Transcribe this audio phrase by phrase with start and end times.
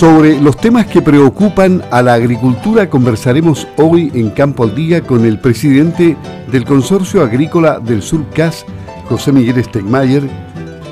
[0.00, 5.26] Sobre los temas que preocupan a la agricultura conversaremos hoy en Campo al Día con
[5.26, 6.16] el presidente
[6.50, 8.64] del Consorcio Agrícola del Sur CAS,
[9.10, 10.22] José Miguel Stegmayer,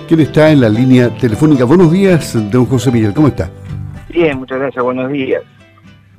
[0.06, 1.64] quien está en la línea telefónica.
[1.64, 3.48] Buenos días, don José Miguel, ¿cómo está?
[4.10, 5.42] Bien, muchas gracias, buenos días.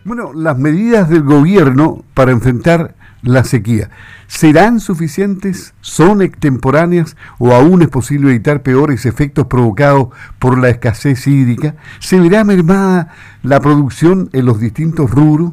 [0.06, 3.90] Bueno, las medidas del gobierno para enfrentar la sequía,
[4.28, 5.74] ¿serán suficientes?
[5.82, 7.18] ¿Son extemporáneas?
[7.38, 10.08] ¿O aún es posible evitar peores efectos provocados
[10.40, 11.76] por la escasez hídrica?
[12.00, 15.52] ¿Se verá mermada la producción en los distintos rubros?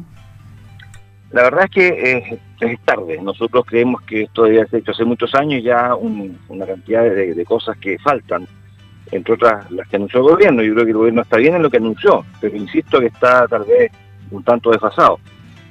[1.31, 3.19] La verdad es que es tarde.
[3.21, 7.77] Nosotros creemos que esto debe ser hecho hace muchos años ya una cantidad de, cosas
[7.77, 8.47] que faltan,
[9.11, 10.63] entre otras las que anunció el gobierno.
[10.63, 13.45] Yo creo que el gobierno está bien en lo que anunció, pero insisto que está
[13.47, 13.91] tal vez
[14.31, 15.19] un tanto desfasado.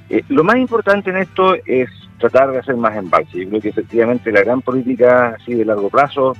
[0.09, 3.39] Eh, lo más importante en esto es tratar de hacer más embalse.
[3.39, 6.33] Yo creo que efectivamente la gran política así de largo plazo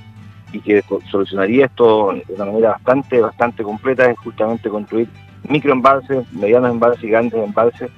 [0.52, 0.82] y que
[1.12, 5.10] solucionaría esto de una manera bastante, bastante completa es justamente construir
[5.48, 7.92] microembalses, medianos embalses y grandes embalses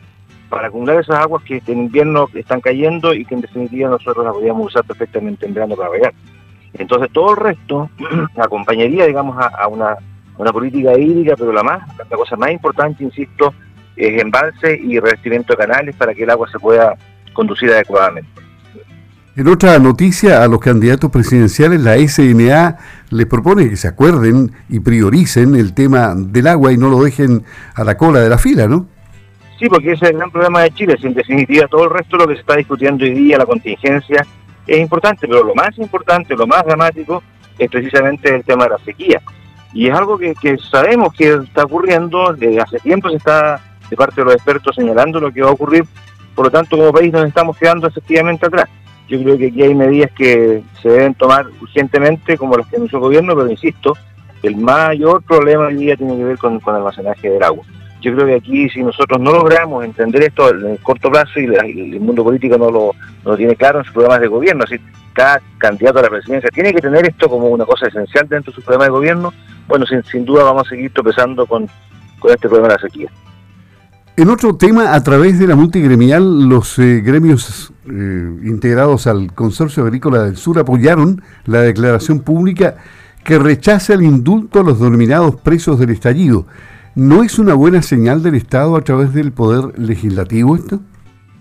[0.50, 4.34] para acumular esas aguas que en invierno están cayendo y que en definitiva nosotros las
[4.34, 6.14] podríamos usar perfectamente en verano para regar.
[6.74, 7.90] Entonces todo el resto
[8.38, 9.96] acompañaría, digamos, a, una,
[10.38, 13.54] una política hídrica, pero la más, la cosa más importante, insisto,
[14.00, 16.96] es embalse y revestimiento de canales para que el agua se pueda
[17.34, 18.30] conducir adecuadamente.
[19.36, 22.78] En otra noticia, a los candidatos presidenciales, la SMA
[23.10, 27.44] les propone que se acuerden y prioricen el tema del agua y no lo dejen
[27.76, 28.88] a la cola de la fila, ¿no?
[29.58, 30.98] Sí, porque ese es el gran problema de Chile.
[31.02, 34.26] En definitiva, todo el resto de lo que se está discutiendo hoy día, la contingencia,
[34.66, 37.24] es importante, pero lo más importante, lo más dramático,
[37.58, 39.22] es precisamente el tema de la sequía.
[39.74, 43.96] Y es algo que, que sabemos que está ocurriendo, desde hace tiempo se está de
[43.96, 45.86] parte de los expertos señalando lo que va a ocurrir,
[46.36, 48.70] por lo tanto como país nos estamos quedando efectivamente atrás.
[49.08, 53.00] Yo creo que aquí hay medidas que se deben tomar urgentemente, como las que anunció
[53.00, 53.98] el gobierno, pero insisto,
[54.44, 57.64] el mayor problema hoy día tiene que ver con, el almacenaje del agua.
[58.02, 61.46] Yo creo que aquí si nosotros no logramos entender esto en el corto plazo y,
[61.46, 64.78] el mundo político no lo, no tiene claro en sus programas de gobierno, así
[65.12, 68.56] cada candidato a la presidencia tiene que tener esto como una cosa esencial dentro de
[68.56, 69.34] su programa de gobierno,
[69.68, 71.68] bueno, sin, sin duda vamos a seguir tropezando con,
[72.20, 73.12] con este problema de la sequía.
[74.20, 79.84] En otro tema, a través de la multigremial, los eh, gremios eh, integrados al Consorcio
[79.84, 82.76] Agrícola del Sur apoyaron la declaración pública
[83.24, 86.48] que rechaza el indulto a los denominados presos del estallido.
[86.96, 90.82] ¿No es una buena señal del Estado a través del Poder Legislativo esto?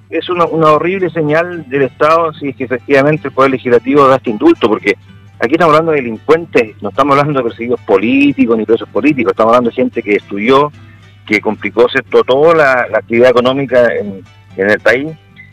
[0.09, 4.31] Es una, horrible señal del Estado si es que efectivamente el Poder Legislativo da este
[4.31, 4.95] indulto, porque
[5.41, 9.50] aquí estamos hablando de delincuentes, no estamos hablando de perseguidos políticos ni presos políticos, estamos
[9.50, 10.71] hablando de gente que estudió,
[11.28, 12.25] que complicó ¿cierto?
[12.25, 14.25] toda la, actividad económica en,
[14.56, 15.12] el país,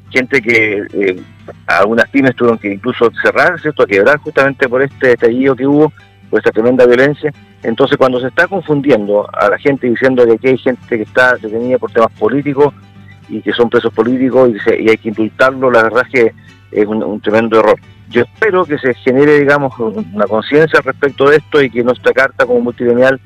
[0.09, 1.22] gente que eh,
[1.68, 3.86] algunas pymes tuvieron que incluso cerrar, ¿cierto?
[3.86, 5.94] quebrar justamente por este estallido que hubo,
[6.30, 7.31] por esta tremenda violencia.
[7.62, 11.36] Entonces cuando se está confundiendo a la gente diciendo que aquí hay gente que está
[11.36, 12.74] detenida por temas políticos
[13.30, 16.34] y que son presos políticos y, hay que indultarlo, la verdad es que
[16.72, 17.80] es un, tremendo error.
[18.09, 22.46] Yo espero que se genere, digamos, una conciencia respecto de esto y que nuestra carta
[22.46, 23.19] como multigremial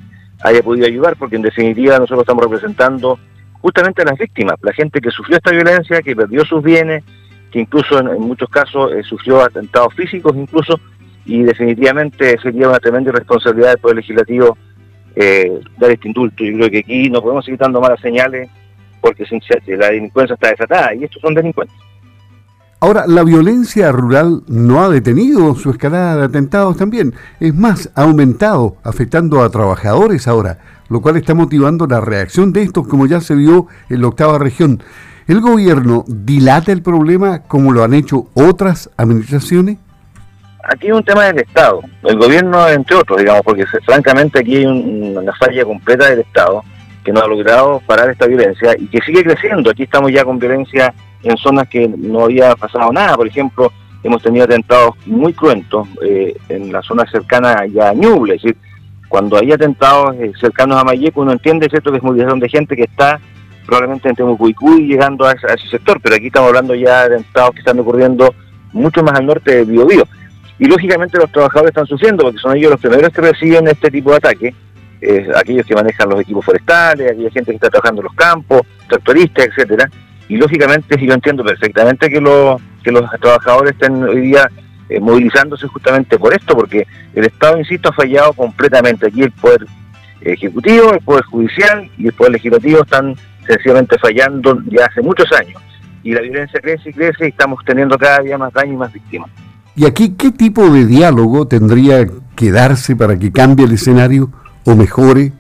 [0.44, 3.20] haya podido ayudar, porque en definitiva nosotros estamos representando
[3.62, 7.04] justamente a las víctimas, la gente que sufrió esta violencia, que perdió sus bienes,
[7.52, 10.80] que incluso en, muchos casos eh, sufrió atentados físicos incluso,
[11.26, 14.58] y definitivamente sería una tremenda irresponsabilidad del Poder Legislativo
[15.16, 16.44] eh, dar este indulto.
[16.44, 18.50] Yo creo que aquí no podemos seguir dando malas señales
[19.02, 19.26] porque
[19.68, 21.76] la delincuencia está desatada y estos son delincuentes.
[22.82, 27.14] Ahora, la violencia rural no ha detenido su escalada de atentados también.
[27.42, 32.64] Es más, ha aumentado, afectando a trabajadores ahora, lo cual está motivando la reacción de
[32.64, 34.82] estos, como ya se vio en la octava región.
[35.28, 39.78] ¿El gobierno dilata el problema como lo han hecho otras administraciones?
[40.64, 44.66] Aquí hay un tema del Estado, el gobierno entre otros, digamos, porque francamente aquí hay
[44.66, 46.64] una falla completa del Estado
[47.04, 49.70] que no ha logrado parar esta violencia y que sigue creciendo.
[49.70, 53.16] Aquí estamos ya con violencia en zonas que no había pasado nada.
[53.16, 53.72] Por ejemplo,
[54.03, 58.35] hemos tenido atentados muy cruentos eh, en la zona cercana ya a Ñuble.
[58.35, 58.57] Es decir,
[59.07, 61.91] cuando hay atentados eh, cercanos a Mayeco, uno entiende ¿cierto?
[61.91, 63.19] que es movilización de gente que está
[63.66, 67.60] probablemente en Temucuicú llegando a, ese sector, pero aquí estamos hablando ya de atentados que
[67.60, 68.33] están ocurriendo
[68.72, 70.07] mucho más al norte de Biobío.
[70.57, 74.12] Y lógicamente los trabajadores están sufriendo porque son ellos los primeros que reciben este tipo
[74.12, 74.56] de ataque,
[75.01, 78.62] eh, aquellos que manejan los equipos forestales, aquella gente que está trabajando en los campos,
[78.88, 79.89] tractoristas, etcétera
[80.30, 82.22] y lógicamente yo entiendo perfectamente que,
[82.84, 84.50] que los trabajadores estén hoy día
[84.88, 89.08] eh, movilizándose justamente por esto, porque el Estado, insisto, ha fallado completamente.
[89.08, 89.66] Aquí el Poder
[90.22, 93.16] Ejecutivo, el Poder Judicial y el Poder Legislativo están
[93.46, 95.62] sencillamente fallando ya hace muchos años.
[96.04, 98.94] Y la violencia crece y crece y estamos teniendo cada día más daños y más
[98.94, 99.30] víctimas.
[99.75, 104.32] ¿Y aquí qué tipo de diálogo tendría que darse para que cambie el escenario
[104.66, 105.34] o mejore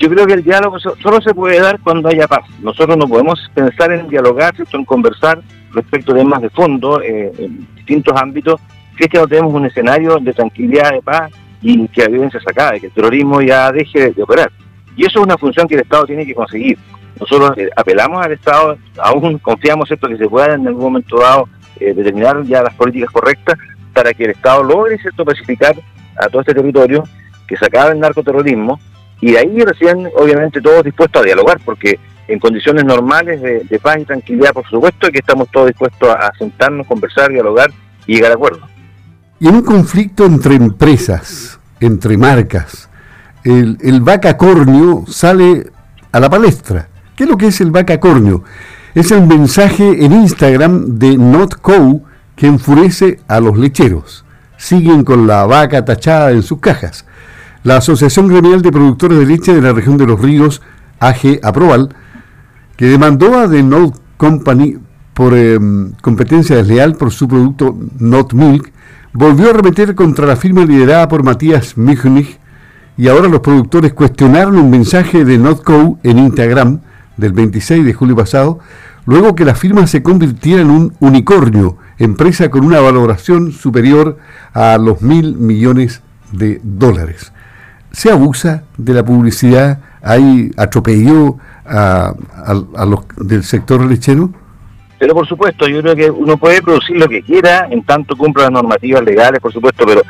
[0.00, 2.46] Yo creo que el diálogo solo se puede dar cuando haya paz.
[2.62, 5.42] Nosotros no podemos pensar en dialogar, en conversar
[5.74, 8.58] respecto de temas de fondo eh, en distintos ámbitos,
[8.96, 11.30] si es que no tenemos un escenario de tranquilidad, de paz
[11.60, 14.50] y que la violencia se acabe, que el terrorismo ya deje de, operar.
[14.96, 16.78] Y eso es una función que el Estado tiene que conseguir.
[17.20, 21.46] Nosotros eh, apelamos al Estado, aún confiamos esto que se pueda en algún momento dado
[21.78, 23.58] eh, determinar ya las políticas correctas
[23.92, 25.26] para que el Estado logre ¿cierto?
[25.26, 25.76] pacificar
[26.16, 27.04] a todo este territorio,
[27.46, 28.80] que se acabe el narcoterrorismo
[29.20, 33.98] y de ahí recién obviamente todos dispuestos a dialogar porque en condiciones normales de, paz
[34.00, 37.70] y tranquilidad por supuesto que estamos todos dispuestos a sentarnos, conversar, dialogar
[38.06, 38.68] y llegar a acuerdos.
[39.40, 42.88] Y en un conflicto entre empresas, entre marcas,
[43.42, 45.70] el, el vaca cornio sale
[46.12, 46.88] a la palestra.
[47.16, 48.44] ¿Qué es lo que es el vaca cornio?
[48.94, 52.02] Es el mensaje en Instagram de NotCo
[52.36, 54.24] que enfurece a los lecheros.
[54.56, 57.06] Siguen con la vaca tachada en sus cajas.
[57.62, 60.62] La Asociación Gremial de Productores de Leche de la región de los ríos,
[60.98, 61.94] AG Aproval,
[62.76, 64.78] que demandó a The Not Company
[65.12, 68.72] por em, competencia desleal por su producto Not Milk,
[69.12, 72.38] volvió a remeter contra la firma liderada por Matías Michnich
[72.96, 76.80] y ahora los productores cuestionaron un mensaje de NotCo en Instagram
[77.18, 78.60] del 26 de julio pasado,
[79.04, 84.16] luego que la firma se convirtiera en un unicornio, empresa con una valoración superior
[84.54, 86.00] a los mil millones
[86.32, 87.34] de dólares.
[87.92, 92.14] Se abusa de la publicidad, hay atropello a,
[92.76, 94.30] a los del sector lechero.
[94.98, 98.44] Pero por supuesto, yo creo que uno puede producir lo que quiera, en tanto cumpla
[98.44, 100.02] las normativas legales, por supuesto, pero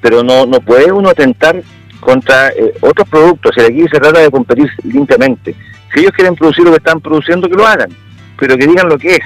[0.00, 1.62] pero no, no puede uno atentar
[2.00, 3.52] contra eh, otros productos.
[3.56, 5.54] Y aquí se trata de competir limpiamente.
[5.92, 7.90] Si ellos quieren producir lo que están produciendo, que lo hagan,
[8.38, 9.20] pero que digan lo que es.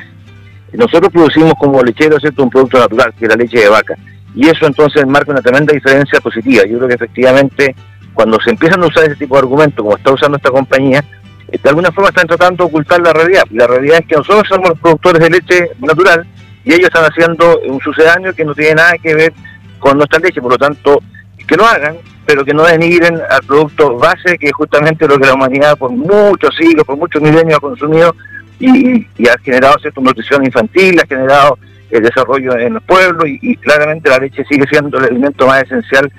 [0.72, 2.42] Nosotros producimos como lecheros ¿cierto?
[2.42, 3.94] un producto natural, que es la leche de vaca.
[4.34, 6.64] Y eso entonces marca una tremenda diferencia positiva.
[6.64, 7.74] Yo creo que efectivamente
[8.14, 11.04] cuando se empiezan a usar ese tipo de argumentos, como está usando esta compañía,
[11.48, 13.44] de alguna forma están tratando de ocultar la realidad.
[13.50, 16.26] La realidad es que nosotros somos los productores de leche natural
[16.64, 19.32] y ellos están haciendo un sucedáneo que no tiene nada que ver
[19.78, 21.02] con nuestra leche, por lo tanto,
[21.46, 25.26] que lo hagan, pero que no denigren al producto base, que es justamente lo que
[25.26, 28.14] la humanidad por muchos siglos, por muchos milenios ha consumido
[28.60, 31.58] y, ha generado cierta nutrición infantil, ha generado
[31.90, 36.10] el desarrollo en los pueblos y, claramente la leche sigue siendo el alimento más esencial,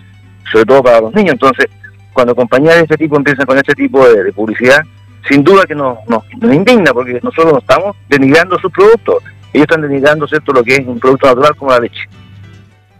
[0.51, 1.33] sobre todo para los niños.
[1.33, 1.67] Entonces,
[2.13, 4.83] cuando compañías de este tipo empiezan con este tipo de publicidad,
[5.27, 5.97] sin duda que nos,
[6.41, 9.23] indigna, porque nosotros no estamos denigrando sus productos,
[9.53, 10.53] ellos están denigrando ¿cierto?
[10.53, 12.01] lo que es un producto natural como la leche.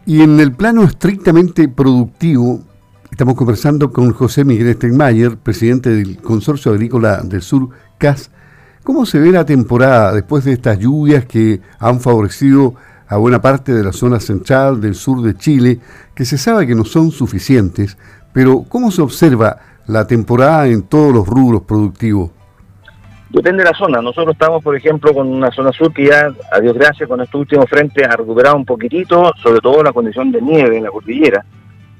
[0.05, 2.61] Y en el plano estrictamente productivo,
[3.09, 8.29] estamos conversando con José Miguel Steinmeier, presidente del Consorcio Agrícola del Sur, CAS.
[8.83, 12.75] ¿Cómo se ve la temporada después de estas lluvias que han favorecido
[13.07, 15.79] a buena parte de la zona central del sur de Chile,
[16.15, 17.97] que se sabe que no son suficientes,
[18.33, 19.57] pero ¿cómo se observa
[19.87, 22.31] la temporada en todos los rubros productivos?
[23.29, 23.99] Depende de la zona.
[23.99, 27.41] Nosotros estamos, por ejemplo, con una zona sur que ya, a Dios gracias, con estos
[27.41, 31.43] últimos frentes ha recuperado un poquitito, sobre todo la condición de nieve en la cordillera.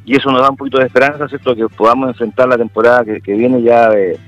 [0.06, 3.34] Y eso nos da un poquito de esperanza, ¿cierto?, que podamos enfrentar la temporada que,
[3.34, 4.20] viene ya de,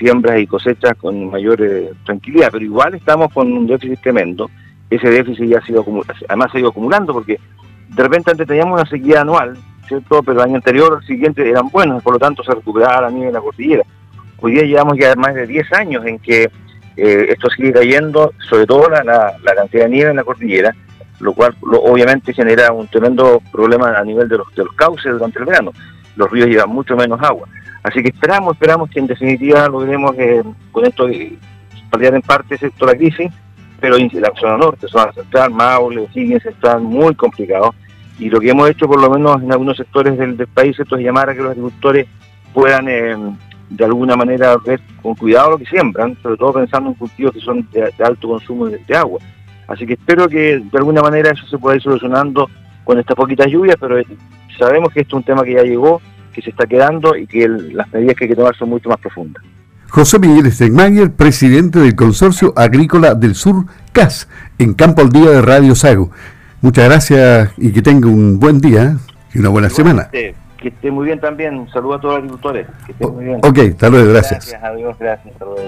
[0.00, 2.48] siembras y cosechas con mayor eh, tranquilidad.
[2.50, 4.50] Pero igual estamos con un déficit tremendo.
[4.90, 5.84] Ese déficit ya ha sido
[6.28, 7.38] además se ha ido acumulando porque
[7.88, 9.56] de repente antes teníamos una sequía anual
[9.86, 10.22] ¿cierto?
[10.22, 13.28] Pero el año anterior, el siguiente eran buenos, por lo tanto se recuperaba la nieve
[13.28, 13.84] en la cordillera.
[14.40, 16.50] Hoy día llevamos ya más de 10 años en que
[16.96, 20.74] eh, esto sigue cayendo, sobre todo la, la, cantidad de nieve en la cordillera,
[21.20, 25.38] lo cual obviamente genera un tremendo problema a nivel de los, de los cauces durante
[25.38, 25.72] el verano.
[26.16, 27.48] Los ríos llevan mucho menos agua.
[27.82, 31.38] Así que esperamos, esperamos que en definitiva logremos eh, con esto eh,
[31.90, 33.30] paliar en parte sector la crisis,
[33.80, 37.74] pero la zona norte, zona central, Maule, Higgins, están muy complicados
[38.18, 41.30] y lo que hemos hecho por lo menos en algunos sectores del, país es llamar
[41.30, 42.06] a que los agricultores
[42.52, 43.16] puedan eh,
[43.70, 47.40] de alguna manera ver con cuidado lo que siembran, sobre todo pensando en cultivos que
[47.40, 49.20] son de, alto consumo de, agua.
[49.68, 52.50] Así que espero que de alguna manera eso se pueda ir solucionando
[52.84, 53.96] con estas poquitas lluvias, pero
[54.58, 56.02] sabemos que esto es un tema que ya llegó,
[56.32, 58.98] que se está quedando y que las medidas que hay que tomar son mucho más
[58.98, 59.42] profundas.
[59.88, 64.28] José Miguel Stegmayer, presidente del Consorcio Agrícola del Sur, CAS,
[64.58, 66.10] en Campo al Día de Radio Sago.
[66.62, 68.96] Muchas gracias y que tenga un buen día
[69.34, 70.08] y una buena semana.
[70.10, 71.58] Que esté muy bien también.
[71.58, 72.68] Un saludo a todos los agricultores.
[72.86, 73.40] Que esté muy bien.
[73.42, 74.48] Ok, hasta luego, gracias.
[74.48, 75.60] Gracias, adiós, gracias, hasta luego.